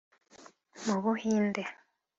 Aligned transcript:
Mu 0.85 0.95
Buhinde 1.03 1.63